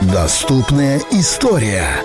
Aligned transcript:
Доступная 0.00 0.98
история. 1.10 2.02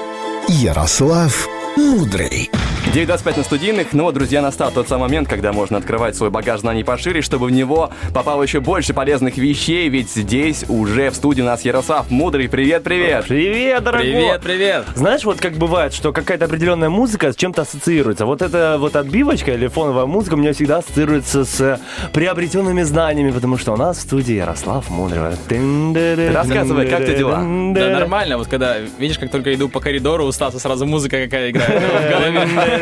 Ярослав 0.50 1.48
Мудрый. 1.78 2.52
9.25 2.94 3.38
на 3.38 3.44
студийных. 3.44 3.94
Ну 3.94 4.04
вот, 4.04 4.14
друзья, 4.14 4.42
настал 4.42 4.72
тот 4.72 4.88
самый 4.88 5.04
момент, 5.04 5.28
когда 5.28 5.52
можно 5.52 5.78
открывать 5.78 6.16
свой 6.16 6.30
багаж 6.30 6.62
знаний 6.62 6.84
пошире, 6.86 7.22
чтобы 7.22 7.48
в 7.48 7.52
него 7.52 7.90
попало 8.14 8.44
еще 8.44 8.62
больше 8.62 8.94
полезных 8.94 9.38
вещей, 9.38 9.90
ведь 9.90 10.12
здесь 10.12 10.64
уже 10.70 11.10
в 11.10 11.16
студии 11.16 11.42
у 11.42 11.46
нас 11.46 11.66
Ярослав 11.66 12.10
Мудрый. 12.10 12.48
Привет, 12.48 12.84
привет! 12.84 13.26
Привет, 13.28 13.84
дорогой! 13.84 14.12
Привет, 14.12 14.42
привет! 14.42 14.86
Знаешь, 14.96 15.26
вот 15.26 15.42
как 15.42 15.54
бывает, 15.54 15.94
что 15.94 16.14
какая-то 16.14 16.46
определенная 16.46 16.90
музыка 16.90 17.34
с 17.34 17.36
чем-то 17.36 17.64
ассоциируется. 17.64 18.26
Вот 18.26 18.42
эта 18.42 18.78
вот 18.80 18.96
отбивочка 18.96 19.52
или 19.54 19.68
фоновая 19.68 20.06
музыка 20.06 20.36
у 20.36 20.38
меня 20.38 20.54
всегда 20.54 20.78
ассоциируется 20.78 21.44
с 21.44 21.80
приобретенными 22.14 22.84
знаниями, 22.84 23.32
потому 23.32 23.58
что 23.58 23.74
у 23.74 23.78
нас 23.78 23.98
в 23.98 24.02
студии 24.02 24.36
Ярослав 24.36 24.90
Мудрый. 24.90 25.20
Рассказывай, 26.32 26.88
как 26.88 27.06
ты 27.06 27.18
дела? 27.18 27.40
Да, 27.74 27.90
нормально. 27.90 28.38
Вот 28.38 28.48
когда, 28.48 28.78
видишь, 29.00 29.20
как 29.20 29.32
только 29.32 29.54
иду 29.54 29.68
по 29.68 29.82
коридору, 29.82 30.26
у 30.26 30.32
Стаса 30.32 30.60
сразу 30.60 30.86
музыка 30.86 31.26
какая 31.26 31.50
играет 31.50 31.84
в 31.84 32.10
голове. 32.10 32.75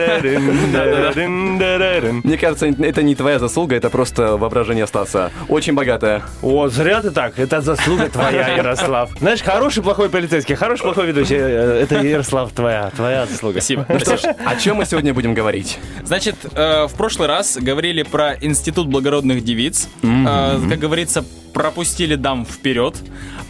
Мне 2.23 2.37
кажется, 2.37 2.67
это 2.67 3.03
не 3.03 3.15
твоя 3.15 3.39
заслуга, 3.39 3.75
это 3.75 3.89
просто 3.89 4.37
воображение 4.37 4.87
Стаса. 4.87 5.31
Очень 5.47 5.73
богатая. 5.73 6.21
О, 6.41 6.67
зря 6.67 7.01
ты 7.01 7.11
так. 7.11 7.39
Это 7.39 7.61
заслуга 7.61 8.09
твоя, 8.09 8.55
Ярослав. 8.55 9.11
Знаешь, 9.19 9.41
хороший, 9.41 9.83
плохой 9.83 10.09
полицейский, 10.09 10.55
хороший, 10.55 10.83
плохой 10.83 11.07
ведущий. 11.07 11.35
Э, 11.35 11.81
это, 11.83 12.01
Ярослав, 12.01 12.51
твоя, 12.51 12.91
твоя 12.95 13.25
заслуга. 13.25 13.59
Спасибо. 13.59 13.85
Ну 13.89 13.99
что 13.99 14.17
ж, 14.17 14.21
о 14.45 14.55
чем 14.55 14.77
мы 14.77 14.85
сегодня 14.85 15.13
будем 15.13 15.33
говорить? 15.33 15.79
Значит, 16.03 16.35
э, 16.55 16.87
в 16.87 16.93
прошлый 16.95 17.27
раз 17.27 17.57
говорили 17.57 18.03
про 18.03 18.35
Институт 18.41 18.87
благородных 18.87 19.43
девиц. 19.43 19.87
Э, 20.01 20.59
как 20.69 20.79
говорится, 20.79 21.23
пропустили 21.53 22.15
дам 22.15 22.45
вперед. 22.45 22.95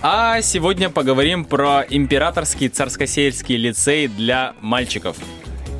А 0.02 0.42
сегодня 0.42 0.90
поговорим 0.90 1.46
про 1.46 1.86
императорский 1.90 2.68
царскосельский 2.68 3.56
лицей 3.56 4.08
для 4.08 4.54
мальчиков. 4.62 5.16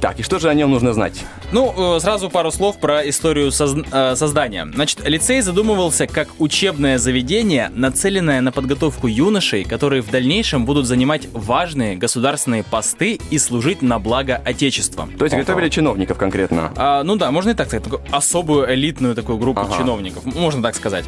Так, 0.04 0.20
и 0.20 0.22
что 0.23 0.38
же 0.38 0.50
о 0.50 0.54
нем 0.54 0.70
нужно 0.70 0.92
знать? 0.94 1.23
Ну, 1.54 1.96
э, 1.96 2.00
сразу 2.02 2.30
пару 2.30 2.52
слов 2.52 2.78
про 2.78 3.08
историю 3.08 3.52
соз- 3.54 3.86
э, 3.90 4.16
создания. 4.18 4.68
Значит, 4.73 5.08
лицей 5.08 5.40
задумывался 5.40 6.08
как 6.08 6.28
учебное 6.40 6.98
заведение, 6.98 7.72
нацеленное 7.73 8.42
на 8.42 8.52
подготовку 8.52 9.08
юношей, 9.08 9.64
которые 9.64 10.02
в 10.02 10.12
дальнейшем 10.12 10.66
будут 10.66 10.88
занимать 10.88 11.30
важные 11.31 11.96
государственные 11.96 12.64
посты 12.66 13.18
и 13.30 13.38
служить 13.38 13.81
на 13.81 13.98
благо 13.98 14.42
Отечества. 14.44 15.08
То 15.18 15.24
есть 15.24 15.38
готовили 15.38 15.70
чиновников 15.70 16.18
конкретно? 16.18 16.74
А, 16.76 17.04
ну 17.04 17.16
да, 17.16 17.31
можно 17.31 17.52
и 17.52 17.54
так 17.54 17.68
сказать, 17.68 17.86
такую 17.86 18.02
особую 18.12 18.74
элитную 18.74 19.16
такую 19.16 19.38
группу 19.38 19.62
Ага. 19.62 19.78
чиновников, 19.78 20.26
можно 20.26 20.62
так 20.62 20.76
сказать. 20.76 21.06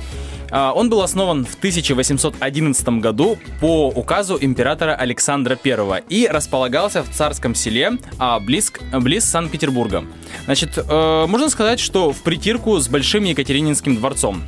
А, 0.52 0.74
Он 0.74 0.90
был 0.90 1.02
основан 1.02 1.46
в 1.46 1.56
1811 1.56 2.88
году 3.00 3.38
по 3.60 3.88
указу 3.90 4.38
императора 4.40 4.96
Александра 4.96 5.58
I 5.64 6.04
и 6.10 6.28
располагался 6.28 7.04
в 7.04 7.10
царском 7.10 7.56
селе 7.56 7.94
а, 8.18 8.40
близ, 8.40 8.72
близ 8.92 9.26
Санкт-Петербурга. 9.26 10.04
Значит, 10.46 10.78
э, 10.78 11.26
можно 11.28 11.50
сказать, 11.50 11.80
что 11.80 12.12
в 12.12 12.22
притирку 12.22 12.78
с 12.80 12.88
Большим 12.88 13.24
Екатерининским 13.24 13.96
дворцом. 13.96 14.44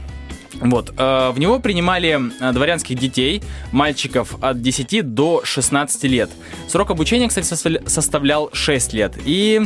Вот, 0.56 0.94
э, 0.98 1.30
в 1.31 1.40
него 1.40 1.59
принимали 1.59 2.20
э, 2.42 2.52
дворянских 2.53 2.98
детей, 2.98 3.42
мальчиков 3.72 4.36
от 4.42 4.62
10 4.62 5.14
до 5.14 5.42
16 5.44 6.03
лет. 6.06 6.30
Срок 6.67 6.92
обучения, 6.92 7.28
кстати, 7.28 7.45
составля- 7.45 7.88
составлял 7.88 8.50
6 8.53 8.94
лет. 8.94 9.14
И 9.25 9.62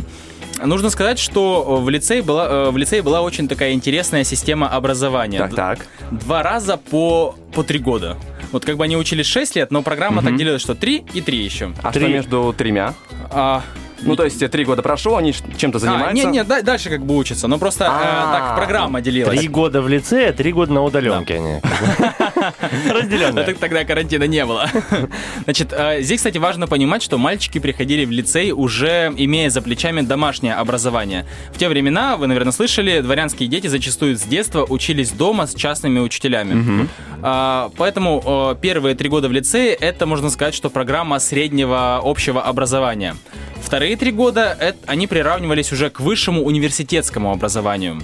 нужно 0.64 0.90
сказать, 0.90 1.20
что 1.20 1.78
в 1.78 1.90
лицее 1.90 2.22
была, 2.22 2.48
э, 2.48 2.70
в 2.72 2.78
лицее 2.78 3.02
была 3.02 3.22
очень 3.22 3.48
такая 3.48 3.74
интересная 3.74 4.24
система 4.24 4.68
образования. 4.68 5.38
Так, 5.40 5.56
так. 5.56 5.88
Два 6.12 6.44
раза 6.44 6.78
по, 6.78 7.36
по 7.54 7.64
3 7.64 7.80
года. 7.80 8.18
Вот 8.52 8.66
как 8.66 8.76
бы 8.78 8.84
они 8.84 8.98
учились 8.98 9.28
6 9.28 9.56
лет, 9.56 9.72
но 9.72 9.82
программа 9.82 10.22
так 10.22 10.36
делилась, 10.36 10.62
что 10.62 10.76
3 10.76 11.06
и 11.14 11.22
3 11.22 11.38
еще. 11.38 11.72
А 11.82 11.92
Три. 11.92 12.02
что 12.04 12.12
между 12.12 12.54
тремя? 12.58 12.94
А, 13.30 13.64
Ну, 14.04 14.16
то 14.16 14.24
есть 14.26 14.40
три 14.52 14.66
года 14.66 14.82
прошло, 14.82 15.18
они 15.18 15.34
чем-то 15.58 15.80
занимаются? 15.80 16.16
нет, 16.16 16.34
нет, 16.34 16.48
да- 16.48 16.62
дальше 16.62 16.90
как 16.90 17.06
бы 17.06 17.16
учатся, 17.18 17.48
но 17.48 17.58
просто 17.58 17.86
э, 17.86 17.88
А, 17.92 18.32
так 18.34 18.58
программа 18.58 19.02
делилась. 19.02 19.38
Три 19.38 19.48
года 19.48 19.82
в 19.82 19.88
лицее, 19.88 20.32
три 20.32 20.52
года 20.52 20.74
на 20.74 20.84
удаленке 20.84 21.36
они. 21.36 21.62
Разделенные. 22.92 23.46
Это 23.46 23.60
тогда 23.60 23.84
карантина 23.84 24.24
не 24.26 24.46
было. 24.46 24.68
Значит, 25.44 25.74
э, 25.74 26.02
здесь, 26.02 26.18
кстати, 26.20 26.38
важно 26.38 26.68
понимать, 26.68 27.04
что 27.04 27.18
мальчики 27.18 27.60
приходили 27.60 28.06
в 28.06 28.12
лицей 28.12 28.52
уже 28.52 29.14
имея 29.16 29.50
за 29.50 29.62
плечами 29.62 30.02
домашнее 30.02 30.56
образование. 30.56 31.26
В 31.54 31.58
те 31.58 31.70
времена, 31.70 32.18
вы, 32.18 32.28
наверное, 32.28 32.52
слышали, 32.52 33.02
дворянские 33.02 33.48
дети 33.50 33.68
зачастую 33.68 34.18
с 34.18 34.22
детства 34.22 34.66
учились 34.68 35.12
дома 35.12 35.48
с 35.48 35.54
частными 35.56 36.00
учителями. 36.00 36.88
А, 37.22 37.70
Поэтому 37.78 38.22
э, 38.54 38.56
первые 38.62 38.96
три 38.96 39.10
года 39.10 39.28
в 39.28 39.32
лицее 39.32 39.74
это, 39.74 40.06
можно 40.06 40.30
сказать, 40.30 40.54
что 40.56 40.70
программа 40.70 41.20
среднего 41.20 42.02
общего 42.04 42.42
образования. 42.42 43.16
Вторые 43.62 43.96
три 43.96 44.12
года 44.12 44.58
это, 44.60 44.78
они 44.88 45.08
приравнивались 45.08 45.72
уже 45.72 45.90
к 45.90 46.00
высшему 46.00 46.44
университетскому 46.44 47.32
образованию. 47.32 48.02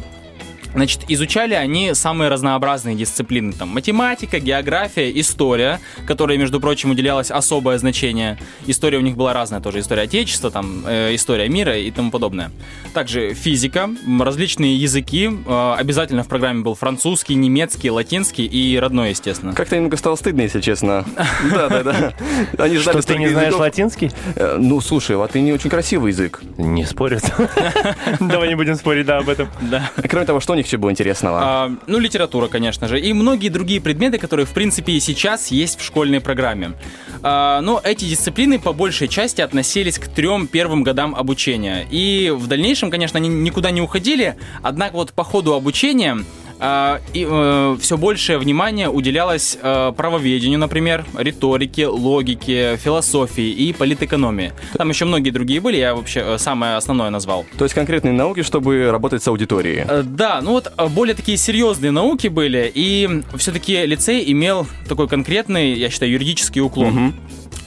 Значит, 0.78 1.06
изучали 1.08 1.56
они 1.56 1.96
самые 1.96 2.30
разнообразные 2.30 2.96
дисциплины. 2.96 3.52
Там 3.52 3.70
математика, 3.70 4.40
география, 4.40 5.10
история, 5.20 5.80
которой, 6.06 6.38
между 6.38 6.60
прочим, 6.60 6.92
уделялось 6.92 7.32
особое 7.32 7.80
значение. 7.80 8.38
История 8.68 9.00
у 9.00 9.02
них 9.02 9.18
была 9.18 9.34
разная 9.34 9.60
тоже. 9.60 9.80
История 9.80 10.04
Отечества, 10.04 10.52
там, 10.52 10.84
э, 10.86 11.16
история 11.16 11.50
мира 11.50 11.76
и 11.76 11.90
тому 11.90 12.12
подобное. 12.12 12.52
Также 12.94 13.34
физика, 13.34 13.90
различные 14.20 14.76
языки. 14.76 15.32
э, 15.48 15.74
обязательно 15.80 16.22
в 16.22 16.28
программе 16.28 16.62
был 16.62 16.76
французский, 16.76 17.34
немецкий, 17.34 17.90
латинский 17.90 18.46
и 18.46 18.78
родной, 18.78 19.10
естественно. 19.10 19.54
Как-то 19.54 19.78
немного 19.78 19.98
стало 19.98 20.16
стыдно, 20.16 20.42
если 20.42 20.62
честно. 20.62 21.04
Да, 21.52 21.70
да, 21.70 21.82
да. 21.84 22.14
Они 22.60 22.76
Что, 22.76 22.84
ждали 22.84 22.96
ты 22.98 23.02
столько 23.02 23.20
не 23.22 23.30
знаешь 23.30 23.54
латинский? 23.56 24.12
Э, 24.36 24.58
Ну, 24.60 24.80
слушай, 24.82 25.16
а 25.16 25.28
ты 25.28 25.42
не 25.42 25.54
очень 25.54 25.72
красивый 25.72 26.12
язык. 26.12 26.42
Не 26.58 26.86
спорят. 26.86 27.24
Давай 28.20 28.50
не 28.50 28.56
будем 28.56 28.76
спорить, 28.76 29.08
да, 29.08 29.18
об 29.18 29.30
этом. 29.30 29.50
Да. 29.62 29.90
А 29.96 30.08
Кроме 30.08 30.28
того, 30.28 30.40
что 30.40 30.54
у 30.54 30.56
них 30.56 30.67
еще 30.68 30.78
было 30.78 30.92
интересного? 30.92 31.40
А, 31.42 31.72
ну, 31.88 32.00
литература, 32.00 32.48
конечно 32.48 32.88
же, 32.88 33.00
и 33.00 33.14
многие 33.14 33.50
другие 33.50 33.82
предметы, 33.82 34.18
которые, 34.18 34.46
в 34.46 34.52
принципе, 34.52 34.94
и 34.94 35.00
сейчас 35.00 35.48
есть 35.48 35.80
в 35.80 35.84
школьной 35.84 36.22
программе. 36.22 36.74
А, 37.24 37.62
но 37.62 37.82
эти 37.84 38.06
дисциплины 38.06 38.60
по 38.60 38.74
большей 38.74 39.08
части 39.08 39.42
относились 39.42 39.98
к 39.98 40.08
трем 40.08 40.48
первым 40.48 40.84
годам 40.84 41.16
обучения. 41.16 41.88
И 41.90 42.32
в 42.36 42.48
дальнейшем, 42.48 42.92
конечно, 42.92 43.18
они 43.18 43.30
никуда 43.30 43.72
не 43.72 43.82
уходили, 43.82 44.36
однако 44.62 44.96
вот 44.96 45.14
по 45.14 45.24
ходу 45.24 45.54
обучения 45.54 46.18
и, 47.14 47.76
все 47.80 47.98
большее 47.98 48.38
внимание 48.40 48.90
уделялось 48.90 49.58
э, 49.62 49.94
правоведению, 49.96 50.60
например, 50.60 51.06
риторике, 51.18 51.88
логике, 51.88 52.78
философии 52.78 53.50
и 53.50 53.74
политэкономии. 53.74 54.54
Там 54.74 54.90
еще 54.90 55.06
многие 55.06 55.30
другие 55.32 55.62
были, 55.62 55.78
я 55.78 55.94
вообще 55.96 56.22
э, 56.26 56.38
самое 56.38 56.76
основное 56.76 57.10
назвал. 57.10 57.46
То 57.58 57.66
есть 57.66 57.76
конкретные 57.76 58.14
науки, 58.14 58.42
чтобы 58.44 58.90
работать 58.92 59.24
с 59.24 59.28
аудиторией. 59.28 59.84
Э, 59.88 60.04
Да, 60.04 60.42
ну 60.42 60.52
вот 60.52 60.72
э, 60.76 60.88
более 60.88 61.16
такие 61.16 61.38
серьезные 61.38 61.92
науки 61.92 62.28
были, 62.28 62.72
и 62.74 63.24
все-таки 63.36 63.86
лицей 63.86 64.24
имел 64.32 64.68
такой 64.88 65.08
конкретный, 65.08 65.74
я 65.74 65.90
считаю, 65.90 66.12
юридический 66.12 66.62
уклон. 66.62 67.14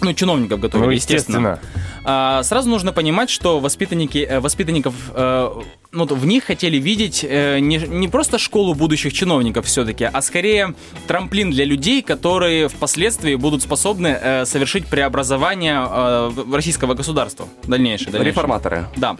Ну, 0.02 0.14
чиновников 0.14 0.60
готовили, 0.60 0.86
Ну, 0.86 0.92
естественно. 0.92 1.58
А, 2.04 2.42
сразу 2.42 2.68
нужно 2.68 2.92
понимать, 2.92 3.30
что 3.30 3.60
воспитанники, 3.60 4.18
э, 4.18 4.40
воспитанников, 4.40 4.94
э, 5.14 5.50
ну, 5.92 6.04
в 6.06 6.26
них 6.26 6.44
хотели 6.44 6.78
видеть 6.78 7.24
э, 7.28 7.58
не, 7.60 7.76
не 7.76 8.08
просто 8.08 8.38
школу 8.38 8.74
будущих 8.74 9.12
чиновников 9.12 9.66
все-таки, 9.66 10.04
а 10.04 10.22
скорее 10.22 10.74
трамплин 11.06 11.50
для 11.50 11.64
людей, 11.64 12.02
которые 12.02 12.68
впоследствии 12.68 13.34
будут 13.34 13.62
способны 13.62 14.08
э, 14.08 14.44
совершить 14.46 14.86
преобразование 14.86 15.86
э, 15.88 16.30
российского 16.52 16.94
государства. 16.94 17.46
Дальнейшее, 17.64 18.12
дальнейшее. 18.12 18.32
Реформаторы. 18.32 18.86
Да. 18.96 19.16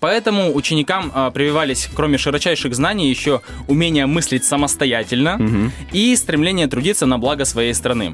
Поэтому 0.00 0.54
ученикам 0.54 1.10
а, 1.14 1.30
прививались, 1.30 1.88
кроме 1.94 2.18
широчайших 2.18 2.74
знаний, 2.74 3.08
еще 3.08 3.40
умение 3.66 4.06
мыслить 4.06 4.44
самостоятельно 4.44 5.72
и 5.90 6.14
стремление 6.16 6.66
трудиться 6.68 7.06
на 7.06 7.18
благо 7.18 7.44
своей 7.44 7.74
страны. 7.74 8.12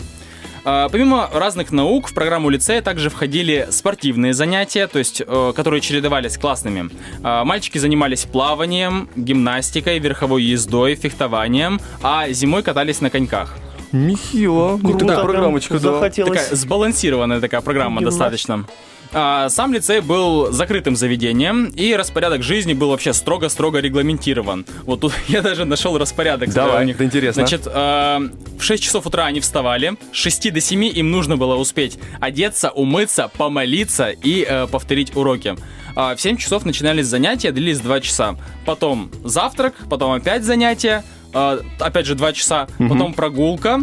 А, 0.65 0.89
Помимо 0.89 1.29
разных 1.33 1.73
наук, 1.73 2.09
в 2.09 2.15
программу 2.15 2.51
лицея 2.51 2.83
также 2.83 3.11
входили 3.11 3.69
спортивные 3.71 4.35
занятия, 4.35 4.87
то 4.87 4.99
есть, 4.99 5.23
э, 5.27 5.53
которые 5.55 5.81
чередовались 5.81 6.33
с 6.35 6.39
классными. 6.39 6.91
А, 7.23 7.45
Мальчики 7.45 7.79
занимались 7.79 8.25
плаванием, 8.25 9.09
гимнастикой, 9.17 9.99
верховой 9.99 10.43
ездой, 10.43 10.95
фехтованием, 10.97 11.81
а 12.03 12.29
зимой 12.31 12.63
катались 12.63 13.01
на 13.01 13.11
коньках. 13.11 13.57
Нехило. 13.93 14.79
Ну, 14.81 14.91
Круто, 14.91 14.99
такая 15.01 15.17
прям 15.17 15.27
программочка, 15.27 15.75
да. 15.81 15.93
захотелось. 15.95 16.39
Такая 16.43 16.57
сбалансированная 16.57 17.41
такая 17.41 17.61
программа 17.61 18.01
Гимнастика. 18.01 18.25
достаточно. 18.25 18.67
А, 19.13 19.49
Сам 19.49 19.73
лицей 19.75 20.01
был 20.01 20.53
закрытым 20.53 20.95
заведением, 20.95 21.67
и 21.67 21.95
распорядок 21.95 22.43
жизни 22.43 22.75
был 22.75 22.91
вообще 22.91 23.13
строго-строго 23.13 23.81
регламентирован. 23.81 24.65
Вот 24.85 25.01
тут 25.01 25.13
я 25.29 25.43
даже 25.43 25.65
нашел 25.65 25.99
распорядок. 25.99 26.51
Давай, 26.53 26.85
у 26.85 26.87
них. 26.87 27.01
интересно. 27.01 27.43
Значит, 27.43 27.63
а, 27.67 28.21
в 28.59 28.63
6 28.63 28.83
часов 28.83 29.07
утра 29.07 29.25
они 29.27 29.41
вставали, 29.41 29.97
с 30.13 30.17
6 30.17 30.53
до 30.53 30.61
7 30.61 30.85
им 30.85 31.11
нужно 31.11 31.37
было 31.37 31.57
успеть 31.57 31.99
одеться, 32.21 32.71
умыться, 32.71 33.29
помолиться 33.37 34.11
и 34.11 34.47
э, 34.49 34.67
повторить 34.69 35.17
уроки. 35.17 35.57
А, 35.97 36.15
В 36.15 36.21
7 36.21 36.37
часов 36.37 36.65
начинались 36.65 37.07
занятия, 37.07 37.51
длились 37.51 37.81
2 37.81 38.01
часа. 38.01 38.37
Потом 38.65 39.11
завтрак, 39.25 39.75
потом 39.89 40.13
опять 40.13 40.45
занятия, 40.45 41.03
опять 41.33 42.07
же 42.07 42.15
2 42.15 42.33
часа, 42.33 42.69
потом 42.79 43.13
прогулка, 43.15 43.81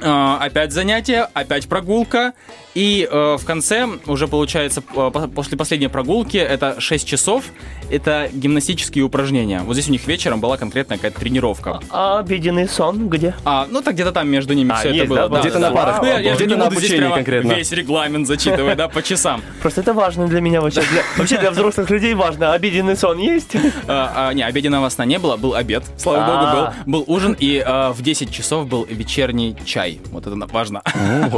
опять 0.00 0.72
занятие, 0.72 1.28
опять 1.34 1.68
прогулка. 1.68 2.34
И 2.76 3.08
э, 3.10 3.36
в 3.40 3.44
конце, 3.46 3.88
уже 4.06 4.28
получается, 4.28 4.82
э, 4.90 5.10
по- 5.10 5.28
после 5.28 5.56
последней 5.56 5.88
прогулки, 5.88 6.36
это 6.36 6.78
6 6.78 7.08
часов, 7.08 7.44
это 7.90 8.28
гимнастические 8.34 9.02
упражнения. 9.04 9.60
Вот 9.64 9.72
здесь 9.72 9.88
у 9.88 9.92
них 9.92 10.06
вечером 10.06 10.40
была 10.40 10.58
конкретная 10.58 10.98
какая-то 10.98 11.18
тренировка. 11.20 11.80
А 11.88 12.18
обеденный 12.18 12.68
сон 12.68 13.08
где? 13.08 13.34
А, 13.46 13.66
ну 13.70 13.80
так 13.80 13.94
где-то 13.94 14.12
там 14.12 14.28
между 14.28 14.52
ними 14.52 14.72
А, 14.72 14.76
все 14.76 14.88
это 14.88 14.96
есть, 14.98 15.08
было. 15.08 15.26
да? 15.30 15.40
Где-то 15.40 15.58
на 15.58 15.70
парах, 15.70 16.02
Ну, 16.02 16.06
я- 16.08 16.18
я 16.18 16.34
где-то 16.34 16.56
на 16.56 16.66
обучении 16.66 17.08
конкретно. 17.08 17.52
Весь 17.54 17.72
регламент 17.72 18.26
зачитывать, 18.26 18.76
да, 18.76 18.88
по 18.88 19.02
часам. 19.02 19.40
Просто 19.62 19.80
это 19.80 19.94
важно 19.94 20.28
для 20.28 20.42
меня 20.42 20.60
вообще. 20.60 20.82
Для- 20.82 21.02
вообще 21.16 21.38
для 21.38 21.52
взрослых 21.52 21.88
людей 21.88 22.12
важно. 22.12 22.52
Обеденный 22.52 22.96
сон 22.96 23.16
есть? 23.18 23.56
А, 23.88 24.28
а, 24.28 24.32
не, 24.34 24.42
обеденного 24.42 24.88
сна 24.90 25.04
не 25.06 25.18
было, 25.18 25.36
был 25.38 25.54
обед, 25.54 25.82
слава 25.96 26.18
А. 26.26 26.26
богу, 26.28 26.56
был, 26.90 27.04
был 27.04 27.14
ужин, 27.14 27.36
и 27.38 27.62
а, 27.64 27.92
в 27.92 28.02
10 28.02 28.30
часов 28.30 28.66
был 28.66 28.84
вечерний 28.84 29.56
чай. 29.64 30.00
Вот 30.10 30.26
это 30.26 30.36
важно. 30.52 30.82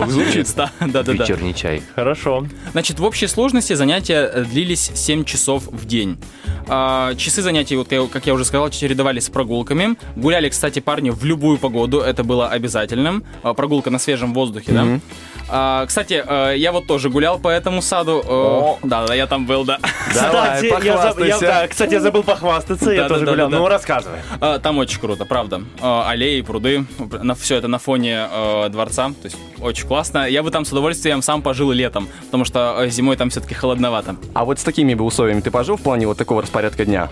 звучит. 0.08 0.48
Да, 0.56 1.02
да, 1.02 1.02
да. 1.02 1.27
Да. 1.28 1.34
Вечерний 1.34 1.54
чай. 1.54 1.82
Хорошо. 1.94 2.46
Значит, 2.72 2.98
в 3.00 3.04
общей 3.04 3.26
сложности 3.26 3.74
занятия 3.74 4.30
э, 4.32 4.44
длились 4.44 4.90
7 4.94 5.24
часов 5.24 5.64
в 5.66 5.84
день. 5.86 6.18
А, 6.70 7.14
часы 7.14 7.42
занятий, 7.42 7.76
вот, 7.76 7.88
как 8.10 8.26
я 8.26 8.34
уже 8.34 8.44
сказал, 8.44 8.70
чередовались 8.70 9.24
с 9.26 9.30
прогулками. 9.30 9.96
Гуляли, 10.16 10.48
кстати, 10.48 10.80
парни 10.80 11.10
в 11.10 11.24
любую 11.24 11.58
погоду, 11.58 12.00
это 12.00 12.24
было 12.24 12.48
обязательным. 12.48 13.24
А, 13.42 13.54
прогулка 13.54 13.90
на 13.90 13.98
свежем 13.98 14.34
воздухе, 14.34 14.72
да. 14.72 14.86
А, 15.50 15.86
кстати, 15.86 16.22
э, 16.26 16.54
я 16.58 16.72
вот 16.72 16.86
тоже 16.86 17.08
гулял 17.08 17.38
по 17.38 17.48
этому 17.48 17.80
саду. 17.82 18.22
Э, 18.82 18.86
Да, 18.86 19.06
да, 19.06 19.14
я 19.14 19.26
там 19.26 19.46
был, 19.46 19.64
да. 19.64 19.78
Давай, 20.14 20.62
Кстати, 20.62 20.86
я 20.86 21.24
я- 21.26 21.40
да, 21.40 21.68
кстати, 21.68 21.94
я 21.94 22.00
забыл 22.00 22.22
похвастаться, 22.22 22.90
я 22.90 23.02
Да, 23.04 23.08
тоже 23.08 23.20
да, 23.20 23.26
да, 23.26 23.32
гулял. 23.32 23.50
да, 23.50 23.56
да. 23.56 23.62
Ну, 23.62 23.68
рассказывай. 23.68 24.18
А, 24.40 24.58
Там 24.58 24.76
очень 24.78 25.00
круто, 25.00 25.24
правда. 25.24 25.62
А, 25.80 26.08
Аллеи, 26.10 26.40
пруды, 26.42 26.84
на, 27.22 27.34
все 27.34 27.56
это 27.56 27.68
на 27.68 27.78
фоне 27.78 28.26
дворца, 28.70 29.08
то 29.08 29.24
есть 29.24 29.36
очень 29.60 29.86
классно. 29.86 30.28
Я 30.28 30.42
бы 30.42 30.50
там 30.50 30.64
с 30.64 30.72
удовольствием 30.72 31.22
сам 31.22 31.42
пожил 31.42 31.70
летом, 31.70 32.08
потому 32.26 32.44
что 32.44 32.76
э, 32.78 32.90
зимой 32.90 33.16
там 33.16 33.30
все-таки 33.30 33.54
холодновато. 33.54 34.16
А 34.34 34.44
вот 34.44 34.58
с 34.58 34.62
такими 34.62 34.94
бы 34.94 35.04
условиями 35.04 35.40
ты 35.40 35.50
пожил 35.50 35.76
в 35.76 35.82
плане 35.82 36.06
вот 36.06 36.18
такого 36.18 36.42
распорядка 36.42 36.84
дня? 36.84 37.08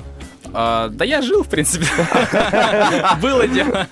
А, 0.53 0.89
да 0.89 1.05
я 1.05 1.23
жил, 1.23 1.43
в 1.43 1.49
принципе. 1.49 1.87
Было 3.23 3.47
дело. 3.47 3.87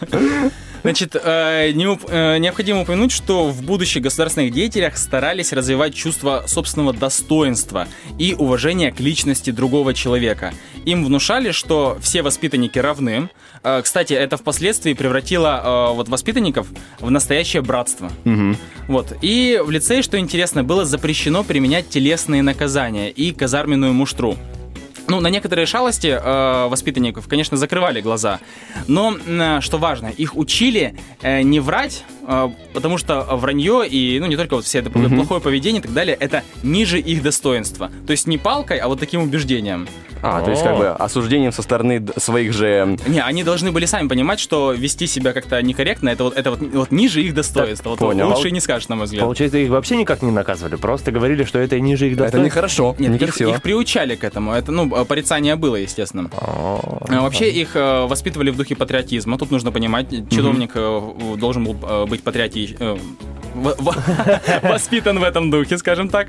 Значит, 0.85 1.17
э, 1.17 1.71
не 1.73 1.87
уп- 1.87 2.07
э, 2.11 2.37
необходимо 2.37 2.83
упомянуть, 2.83 3.11
что 3.11 3.49
в 3.49 3.63
будущих 3.63 4.03
государственных 4.03 4.53
деятелях 4.53 4.99
старались 4.99 5.55
развивать 5.55 5.95
чувство 5.95 6.45
собственного 6.47 6.93
достоинства 6.93 7.89
и 8.19 8.35
уважения 8.35 8.93
к 8.93 9.01
личности 9.01 9.51
другого 9.51 9.95
человека. 9.95 10.53
Им 10.85 11.07
внушали, 11.07 11.53
что 11.53 11.97
все 12.03 12.21
воспитанники 12.21 12.79
равны. 12.79 13.31
Э, 13.63 13.81
Кстати, 13.83 14.13
это 14.13 14.37
впоследствии 14.37 14.93
превратило 14.93 15.89
э, 15.91 15.95
вот 15.95 16.11
воспитанников 16.11 16.67
в 17.01 17.11
настоящее 17.11 17.63
братство. 17.63 18.13
Вот. 18.87 19.17
И 19.23 19.59
в 19.65 19.71
лицее, 19.71 20.03
что 20.03 20.19
интересно, 20.19 20.65
было 20.65 20.85
запрещено 20.85 21.45
применять 21.45 21.89
телесные 21.89 22.43
наказания 22.43 23.11
и 23.11 23.33
казарменную 23.33 23.95
муштру. 23.95 24.37
Ну, 25.07 25.21
на 25.21 25.29
некоторые 25.29 25.67
шалости 25.67 26.07
э, 26.07 26.69
воспитанников, 26.69 27.29
конечно, 27.29 27.57
закрывали 27.57 28.01
глаза. 28.01 28.41
Но, 28.87 29.15
м, 29.27 29.61
что 29.61 29.79
важно, 29.79 30.07
их 30.07 30.37
учили 30.37 30.95
э, 31.21 31.43
не 31.43 31.61
врать, 31.61 32.05
э, 32.09 32.14
потому 32.73 32.99
что 32.99 33.23
вранье 33.33 33.87
и, 33.87 34.19
ну, 34.21 34.27
не 34.27 34.37
только 34.37 34.57
вот 34.57 34.65
все 34.65 34.79
это 34.79 34.91
плохое 34.91 35.41
поведение 35.41 35.81
и 35.81 35.83
так 35.83 35.93
далее, 35.93 36.17
это 36.19 36.43
ниже 36.63 36.99
их 36.99 37.23
достоинства. 37.23 37.91
То 38.07 38.13
есть 38.13 38.27
не 38.27 38.39
палкой, 38.39 38.79
а 38.79 38.89
вот 38.89 39.01
таким 39.01 39.23
убеждением. 39.23 39.89
А, 40.27 40.41
то 40.41 40.51
есть 40.51 40.63
как 40.63 40.79
бы 40.79 40.89
осуждением 40.89 41.53
со 41.53 41.61
стороны 41.61 42.03
своих 42.17 42.55
же... 42.55 42.97
Не, 43.07 43.21
они 43.23 43.45
должны 43.45 43.73
были 43.73 43.85
сами 43.85 44.09
понимать, 44.09 44.41
что 44.41 44.73
вести 44.73 45.07
себя 45.07 45.35
как-то 45.35 45.61
некорректно, 45.61 46.09
это 46.09 46.25
вот, 46.25 46.37
это 46.37 46.51
вот, 46.51 46.61
вот 46.63 46.91
ниже 46.91 47.23
их 47.23 47.35
достоинства. 47.35 47.91
Вот 47.91 47.99
понял. 47.99 48.29
лучше 48.31 48.49
и 48.49 48.51
не 48.51 48.61
скажешь, 48.61 48.89
на 48.89 48.97
мой 48.97 49.05
взгляд. 49.05 49.23
Получается, 49.23 49.59
их 49.59 49.69
вообще 49.69 49.97
никак 49.97 50.23
не 50.23 50.31
наказывали, 50.31 50.77
просто 50.77 51.13
говорили, 51.13 51.45
что 51.45 51.59
это 51.59 51.79
ниже 51.79 52.07
их 52.07 52.15
Это 52.15 52.23
достоинства. 52.23 52.47
нехорошо, 52.47 52.97
Нет, 52.99 53.11
их, 53.11 53.21
некрасиво. 53.21 53.51
их 53.51 53.61
приучали 53.61 54.15
к 54.15 54.25
этому. 54.25 54.53
Это, 54.53 54.73
ну, 54.73 54.91
э, 54.97 55.05
порицание 55.05 55.57
было, 55.57 55.77
естественно. 55.77 56.31
А 56.41 57.21
вообще 57.21 57.51
их 57.51 57.77
э, 57.77 58.07
воспитывали 58.07 58.49
в 58.49 58.57
духе 58.57 58.77
патриотизма. 58.77 59.37
Тут 59.37 59.51
нужно 59.51 59.73
понимать, 59.73 60.09
чиновник 60.31 60.71
э, 60.75 61.37
должен 61.37 61.65
был 61.65 61.77
э, 61.83 62.07
быть 62.15 62.23
патриоти... 62.23 62.77
э, 62.79 62.97
воспитан 64.63 65.19
в 65.19 65.23
этом 65.23 65.51
духе, 65.51 65.79
скажем 65.79 66.09
так. 66.09 66.29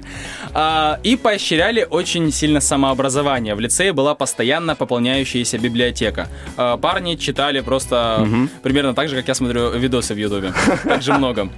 А, 0.54 1.00
И 1.04 1.16
поощряли 1.16 1.88
очень 1.90 2.32
сильно 2.32 2.60
самообразование. 2.62 3.56
В 3.56 3.60
лицее 3.60 3.94
была 3.94 4.16
постоянно 4.16 4.76
пополняющаяся 4.76 5.58
библиотека. 5.58 6.28
А, 6.58 6.78
Парни 6.78 7.16
читали 7.16 7.62
просто 7.62 8.28
примерно 8.64 8.94
так 8.94 9.10
же, 9.10 9.16
как 9.16 9.28
я 9.28 9.34
смотрю 9.36 9.72
видосы 9.72 10.14
в 10.14 10.18
Ютубе. 10.18 10.54
Так 10.84 11.02
же 11.02 11.14
много. 11.14 11.50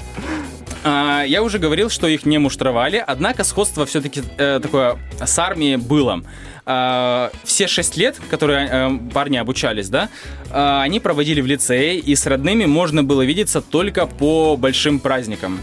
А, 0.83 1.23
Я 1.23 1.41
уже 1.43 1.59
говорил, 1.59 1.89
что 1.89 2.07
их 2.07 2.25
не 2.25 2.37
муштровали, 2.37 3.03
однако 3.05 3.43
сходство 3.43 3.85
все-таки 3.85 4.21
такое 4.37 4.97
с 5.25 5.39
армией 5.39 5.77
было. 5.77 6.21
А, 6.69 7.31
Все 7.45 7.65
шесть 7.65 7.95
лет, 7.95 8.17
которые 8.29 8.67
э, 8.69 8.99
парни 9.13 9.37
обучались, 9.37 9.87
да, 9.87 10.09
а, 10.51 10.81
они 10.81 10.99
проводили 10.99 11.39
в 11.39 11.45
лицее, 11.45 11.97
и 11.97 12.13
с 12.13 12.25
родными 12.25 12.65
можно 12.65 13.05
было 13.05 13.21
видеться 13.21 13.61
только 13.61 14.05
по 14.05 14.57
большим 14.57 14.99
праздникам. 14.99 15.59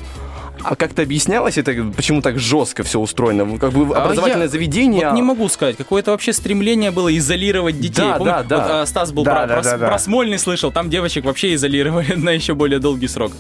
А 0.63 0.77
как-то 0.77 1.03
объяснялось 1.03 1.59
это, 1.59 1.75
почему 1.95 2.23
так 2.23 2.39
жестко 2.39 2.85
все 2.85 2.99
устроено? 2.99 3.59
Как 3.59 3.73
бы 3.73 3.95
А 3.95 4.05
образовательное 4.05 4.47
я 4.47 4.49
заведение... 4.51 5.07
Вот 5.09 5.15
не 5.15 5.21
могу 5.21 5.47
сказать, 5.51 5.77
какое-то 5.77 6.13
вообще 6.13 6.33
стремление 6.33 6.91
было 6.91 7.15
изолировать 7.15 7.79
детей. 7.79 8.01
Да, 8.01 8.15
Помню, 8.17 8.33
да, 8.33 8.43
да. 8.45 8.57
вот, 8.57 8.71
а, 8.71 8.87
Стас 8.87 9.13
был 9.13 9.25
Да, 9.25 9.33
про, 9.35 9.47
да, 9.47 9.55
про- 9.57 9.63
да, 9.63 9.77
да. 9.77 9.89
про 9.89 9.99
Смольный 9.99 10.39
слышал, 10.39 10.73
там 10.73 10.89
девочек 10.89 11.27
вообще 11.27 11.53
изолировали 11.53 12.15
на 12.17 12.31
еще 12.31 12.55
более 12.55 12.79
долгий 12.79 13.09
срок. 13.09 13.33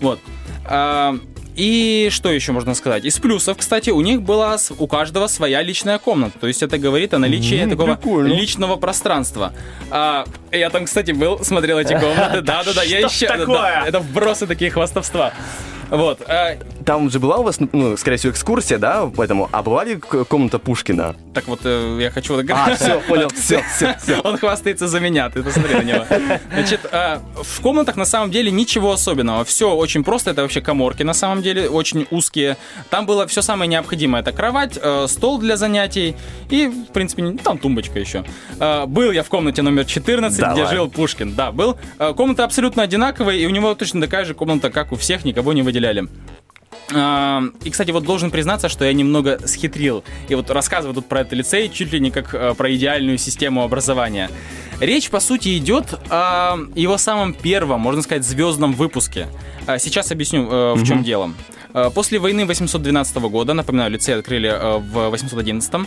Вот. 0.00 0.18
А, 0.64 1.16
И 1.56 2.08
что 2.10 2.30
еще 2.30 2.52
можно 2.52 2.74
сказать? 2.74 3.04
Из 3.04 3.18
плюсов, 3.18 3.56
кстати, 3.58 3.90
у 3.90 4.00
них 4.00 4.22
была 4.22 4.56
у 4.78 4.86
каждого 4.88 5.28
своя 5.28 5.62
личная 5.62 5.98
комната. 5.98 6.38
То 6.38 6.46
есть 6.48 6.62
это 6.62 6.78
говорит 6.78 7.14
о 7.14 7.18
наличии 7.18 7.60
М, 7.62 7.70
такого 7.70 7.94
прикольно. 7.94 8.32
личного 8.34 8.76
пространства. 8.76 9.52
А, 9.90 10.24
я 10.50 10.70
там, 10.70 10.86
кстати, 10.86 11.12
был, 11.12 11.44
смотрел 11.44 11.78
эти 11.78 11.92
комнаты. 11.92 12.40
Да, 12.42 12.64
да, 12.64 12.72
да. 12.74 12.82
Я 12.82 12.98
еще. 13.00 13.26
такое? 13.28 13.84
Это 13.86 14.00
вбросы 14.00 14.46
такие 14.46 14.70
хвастовства. 14.70 15.32
Вот. 15.90 16.20
а, 16.26 16.56
Там 16.84 17.10
же 17.10 17.18
была 17.20 17.38
у 17.38 17.42
вас, 17.42 17.58
ну, 17.72 17.96
скорее 17.96 18.16
всего, 18.16 18.32
экскурсия, 18.32 18.78
да, 18.78 19.10
поэтому, 19.14 19.48
а 19.52 19.62
была 19.62 19.84
ли 19.84 19.96
комната 19.96 20.58
Пушкина? 20.58 21.14
Так 21.34 21.46
вот, 21.48 21.60
э, 21.64 21.98
я 22.00 22.10
хочу... 22.10 22.38
А, 22.50 22.74
все, 22.76 23.00
понял, 23.00 23.28
все, 23.34 23.62
все, 23.74 23.96
все. 24.02 24.20
Он 24.20 24.36
хвастается 24.38 24.88
за 24.88 25.00
меня, 25.00 25.28
ты 25.30 25.42
посмотри 25.42 25.74
на 25.76 25.82
него. 25.82 26.04
Значит, 26.52 26.80
а, 26.92 27.20
в 27.42 27.60
комнатах 27.60 27.96
на 27.96 28.04
самом 28.04 28.30
деле 28.30 28.50
ничего 28.50 28.92
особенного. 28.92 29.44
Все 29.44 29.74
очень 29.74 30.04
просто, 30.04 30.30
это 30.30 30.42
вообще 30.42 30.60
коморки 30.60 31.02
на 31.02 31.14
самом 31.14 31.42
деле, 31.42 31.68
очень 31.68 32.06
узкие. 32.10 32.56
Там 32.90 33.06
было 33.06 33.26
все 33.26 33.42
самое 33.42 33.68
необходимое. 33.68 34.22
Это 34.22 34.32
кровать, 34.32 34.78
э, 34.80 35.06
стол 35.08 35.38
для 35.38 35.56
занятий 35.56 36.16
и, 36.50 36.66
в 36.66 36.92
принципе, 36.92 37.32
там 37.42 37.58
тумбочка 37.58 37.98
еще. 37.98 38.24
А, 38.60 38.86
Был 38.86 39.10
я 39.12 39.22
в 39.22 39.28
комнате 39.28 39.62
номер 39.62 39.84
14, 39.84 40.38
где 40.38 40.46
Давай. 40.62 40.74
жил 40.74 40.88
Пушкин. 40.88 41.34
Да, 41.34 41.52
был. 41.52 41.76
А, 41.98 42.12
Комната 42.12 42.44
абсолютно 42.44 42.82
одинаковая, 42.82 43.36
и 43.36 43.46
у 43.46 43.50
него 43.50 43.74
точно 43.74 44.00
такая 44.00 44.24
же 44.24 44.34
комната, 44.34 44.70
как 44.70 44.92
у 44.92 44.96
всех, 44.96 45.24
никого 45.24 45.52
не 45.52 45.62
выделяли. 45.74 46.08
А, 46.94 47.42
И, 47.64 47.70
кстати, 47.70 47.90
вот 47.90 48.04
должен 48.04 48.30
признаться, 48.30 48.68
что 48.68 48.84
я 48.84 48.92
немного 48.92 49.38
схитрил. 49.46 50.04
И 50.28 50.34
вот 50.34 50.50
рассказываю 50.50 50.94
тут 50.94 51.06
про 51.06 51.20
это 51.20 51.34
лицей 51.34 51.68
чуть 51.68 51.92
ли 51.92 52.00
не 52.00 52.10
как 52.10 52.34
э, 52.34 52.54
про 52.54 52.74
идеальную 52.74 53.18
систему 53.18 53.62
образования. 53.62 54.30
Речь, 54.80 55.08
по 55.10 55.20
сути, 55.20 55.56
идет 55.56 55.98
о 56.10 56.58
его 56.74 56.98
самом 56.98 57.32
первом, 57.32 57.80
можно 57.80 58.02
сказать, 58.02 58.24
звездном 58.24 58.72
выпуске. 58.74 59.28
А, 59.66 59.78
Сейчас 59.78 60.12
объясню, 60.12 60.48
э, 60.50 60.74
в 60.74 60.86
чем 60.86 61.02
дело. 61.02 61.32
После 61.94 62.20
войны 62.20 62.46
812 62.46 63.16
года, 63.16 63.52
напоминаю, 63.52 63.90
лицей 63.90 64.14
открыли 64.16 64.48
э, 64.48 64.78
в 64.78 65.08
811 65.10 65.74
э, 65.74 65.78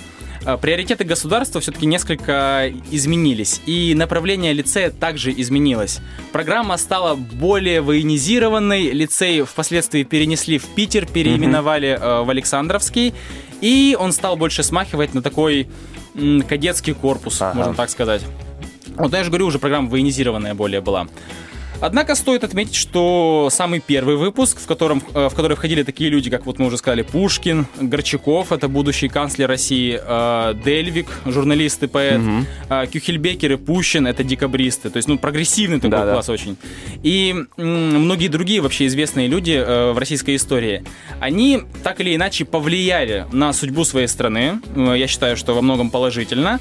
приоритеты 0.56 1.04
государства 1.04 1.60
все-таки 1.60 1.86
несколько 1.86 2.72
изменились, 2.92 3.62
и 3.66 3.94
направление 3.94 4.54
лицея 4.54 4.92
также 4.92 5.32
изменилось. 5.32 6.00
Программа 6.32 6.78
стала 6.78 7.16
более 7.16 7.82
военизированной, 7.82 8.92
лицей 8.92 9.42
впоследствии 9.42 10.04
перенесли 10.04 10.58
в 10.58 10.66
Питер, 10.68 11.06
переименовали 11.06 11.90
э, 12.00 12.24
в 12.24 12.30
Александровский, 12.30 13.14
и 13.60 13.98
он 14.00 14.14
стал 14.14 14.38
больше 14.38 14.64
смахивать 14.64 15.14
на 15.14 15.22
такой 15.22 15.68
кадетский 16.48 16.94
корпус, 16.94 17.42
Ага. 17.42 17.56
можно 17.58 17.74
так 17.74 17.90
сказать. 17.90 18.22
Вот 18.96 19.14
я 19.14 19.24
же 19.24 19.30
говорю, 19.30 19.48
уже 19.48 19.60
программа 19.60 19.90
военизированная 19.90 20.54
более 20.56 20.82
была. 20.82 21.08
Однако 21.80 22.16
стоит 22.16 22.44
отметить, 22.44 22.76
что 22.76 23.50
самый 23.52 23.80
первый 23.80 24.16
выпуск, 24.16 24.60
в, 24.60 24.66
котором, 24.66 25.04
э, 25.14 25.30
в 25.30 25.36
который 25.36 25.56
входили 25.56 25.84
такие 25.84 26.10
люди, 26.10 26.30
как 26.30 26.46
вот 26.46 26.58
мы 26.58 26.68
уже 26.68 26.78
сказали, 26.78 27.04
Пушкин, 27.04 27.68
Горчаков, 27.80 28.52
это 28.52 28.68
будущий 28.68 29.08
канцлер 29.08 29.48
России, 29.48 30.00
э, 30.02 30.54
Дельвик, 30.66 31.08
журналист 31.26 31.84
и 31.84 31.88
поэт, 31.88 32.22
э, 32.70 32.88
Кюхельбекер 32.88 33.54
и 33.54 33.56
Пущин, 33.58 34.08
это 34.08 34.24
декабристы, 34.24 34.90
то 34.90 34.98
есть, 34.98 35.08
ну, 35.08 35.18
прогрессивный 35.20 35.78
такой 35.78 35.92
Да-да. 35.92 36.14
класс 36.14 36.30
очень. 36.30 36.58
И 37.04 37.36
многие 37.58 38.28
другие 38.28 38.62
вообще 38.62 38.88
известные 38.88 39.28
люди 39.28 39.58
в 39.58 39.98
российской 39.98 40.36
истории, 40.36 40.84
они 41.20 41.62
так 41.84 42.00
или 42.02 42.16
иначе 42.16 42.46
повлияли 42.46 43.26
на 43.32 43.54
судьбу 43.54 43.84
своей 43.86 44.08
страны, 44.08 44.60
я 44.76 45.08
считаю, 45.08 45.38
что 45.38 45.54
во 45.54 45.62
многом 45.62 45.90
положительно. 45.90 46.60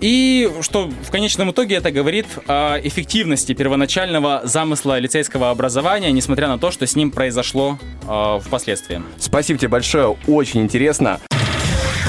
И 0.00 0.50
что 0.60 0.90
в 1.02 1.10
конечном 1.10 1.50
итоге 1.50 1.76
это 1.76 1.90
говорит 1.90 2.26
о 2.46 2.78
эффективности 2.82 3.52
первоначального 3.54 4.42
замысла 4.44 4.98
лицейского 4.98 5.50
образования, 5.50 6.12
несмотря 6.12 6.48
на 6.48 6.58
то, 6.58 6.70
что 6.70 6.86
с 6.86 6.96
ним 6.96 7.10
произошло 7.10 7.78
э, 8.06 8.38
впоследствии. 8.44 9.02
Спасибо 9.18 9.58
тебе 9.58 9.68
большое, 9.68 10.16
очень 10.26 10.62
интересно. 10.62 11.20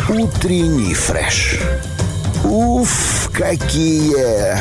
Утренний 0.09 0.93
фреш. 0.93 1.59
Уф, 2.43 3.29
какие 3.33 4.57